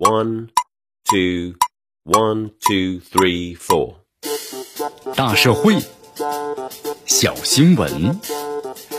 [0.00, 0.48] One,
[1.04, 1.56] two,
[2.04, 3.96] one, two, three, four。
[5.14, 5.76] 大社会，
[7.04, 8.18] 小新闻，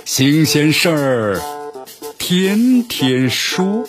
[0.05, 1.41] 新鲜事儿，
[2.19, 3.83] 天天说。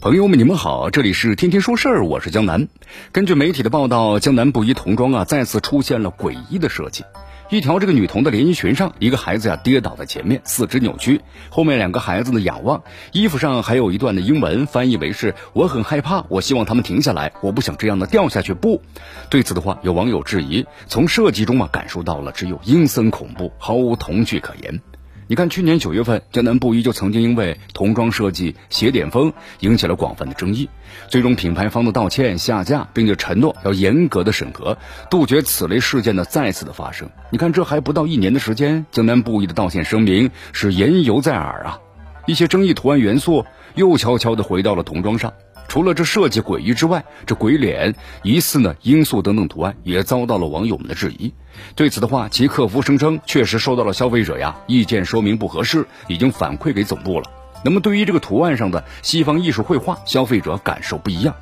[0.00, 2.68] 朋友们，你们好，这里是天天说事儿，我是江南。
[3.10, 7.02] 根据媒体的报道，江南布衣童装啊再次出现了诡异的设计。
[7.50, 18.52] 一条这个女童的连衣裙上，一个孩子呀跌倒在前面，四肢扭曲，后面两个孩子呢仰望，衣服上还有一段的英文，翻译为是“我很害怕，我希望他们停下来，我不想这样的掉下去”。
[18.54, 18.82] 不，
[19.30, 24.82] 对此的话，有网友质疑，从设计中啊感受到了只有阴森恐怖，毫无童趣可言。
[25.30, 30.70] 你看，去年九月份，江南布衣就曾经因为童装设计写点风引起了广泛的争议，
[31.08, 34.78] 最终品牌方的道歉下架，并且承诺要严格的审核，
[35.10, 37.10] 杜绝此类事件的再次的发生。
[37.28, 41.78] 你看，这还不到一年的时间，江南布衣的道歉声明是言犹在耳啊，
[42.26, 45.34] 一些争议图案元素又悄悄的回到了童装上。
[45.68, 51.32] 除了这设计诡异之外，这鬼脸、疑似呢罂粟等等图案也遭到了网友们的质疑。
[51.76, 57.30] 对此的话，其客服声称确实收到了消费者呀意见，说明不合适，已经反馈给总部了。
[57.64, 61.34] 那么对于这个图案上的西方艺术绘画，消费者感受不一样。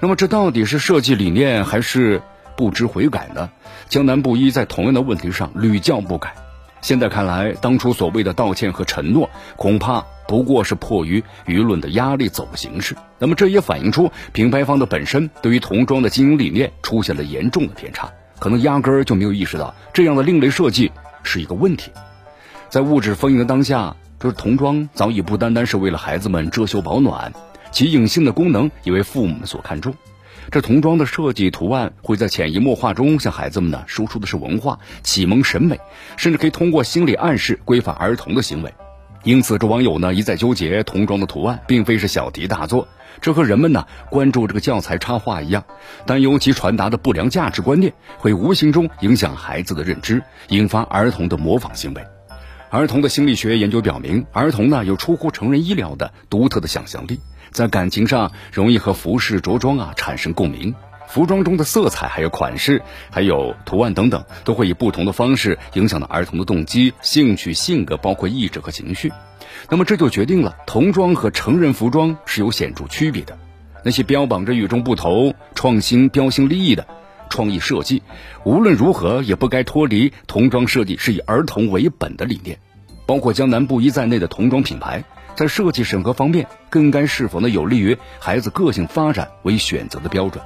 [0.00, 2.22] 那么这到底是设计理念还是
[2.56, 3.50] 不知悔改呢？
[3.88, 6.34] 江南布衣在同样的问题上屡教不改。
[6.80, 12.94] 现在看来，当初所谓的道歉和承诺，恐怕不过是迫于舆论的压力走形式。
[13.18, 21.90] 那么，这也反映出品牌方的本身对于童装的经营理念出现了严重的偏差，可能压根儿就没有意识到这样的另类设计是一个问题。
[22.68, 27.32] 在物质丰盈的当下，就是童装早已不单单是为了孩子们遮羞保暖，
[27.72, 29.94] 其隐性的功能也为父母们所看重。
[30.50, 35.80] 这童装的设计图案会在潜移默化中向孩子们呢输出的是文化，启蒙审美，
[36.18, 38.74] 甚至可以通过心理暗示规范儿童的行为。
[39.28, 42.88] 因此，这网友呢一再纠结童装的图案并非是小题大做，
[43.20, 45.66] 这和人们呢关注这个教材插画一样，
[46.06, 52.02] 担忧其传达的不良价值观念会无形中影响孩子的认知，引发儿童的模仿行为。
[52.70, 57.20] 儿童的心理学研究表明，儿童呢有出乎成人意料的独特的想象力。
[57.50, 60.74] 在感情上容易和服饰着装啊产生共鸣，
[61.08, 69.10] 服装中的色彩、还有款式、还有图案等等，都会以不同的方式影响到儿童的动机、兴趣、性格，包括意志和情绪。
[69.70, 73.36] 那么这就决定了童装和成人服装是有显著区别的。
[73.82, 76.86] 那些标榜着与众不同、创新、标新立异的
[77.30, 78.02] 创意设计，
[78.44, 82.58] 无论如何也不该脱离童装设计是以儿童为本的理念，
[83.06, 85.02] 包括江南布衣在内的童装品牌。
[85.34, 90.42] 在设计审核方面，更该是否呢有利于孩子个性发展为选择的标准。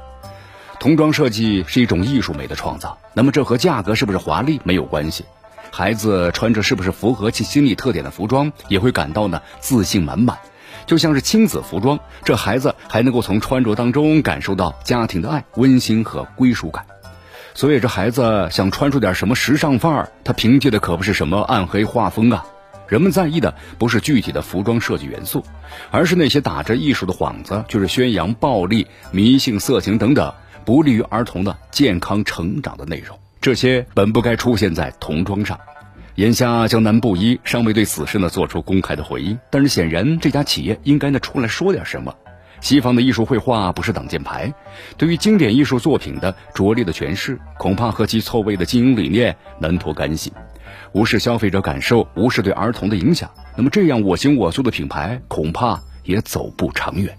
[0.82, 5.24] 童装设计是一种艺术美的创造，那么这和价格是不是华丽没有关系。
[5.70, 10.38] 孩子穿着是不是符合其心理特点的服装，也会感到呢自信满满。
[10.84, 16.84] 就像是亲子服装，这孩子还能够从穿着当中感受到家庭的爱、温馨和归属感。
[17.54, 22.44] 所以这孩子想穿出点什么时尚范儿，他凭借的可不是什么暗黑画风啊。
[22.88, 25.44] 人们在意的不是具体的服装设计元素，
[25.92, 33.18] 而是那些打着艺术的幌子，就是宣扬暴力、迷信、色情等等不利于儿童的健康成长的内容。
[33.40, 35.58] 这些本不该出现在童装上。
[36.16, 42.14] 眼下江南布衣尚未对此事呢做出公开的回应，但是显然这家企业应该呢出来说点什么。
[42.60, 44.52] 西方的艺术绘画不是挡箭牌，
[44.96, 50.32] 对于经典艺术作品的拙劣的诠释，恐怕和其错位的经营理念难脱干系。
[50.92, 57.18] 无视消费者感受，无视对儿童的影响，那么这样我行我素的品牌恐怕也走不长远。